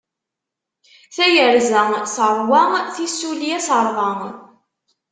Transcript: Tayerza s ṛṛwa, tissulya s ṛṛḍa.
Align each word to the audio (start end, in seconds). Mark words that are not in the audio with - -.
Tayerza 1.15 1.81
s 2.13 2.15
ṛṛwa, 2.31 2.61
tissulya 2.95 3.57
s 3.67 3.69
ṛṛḍa. 3.85 4.13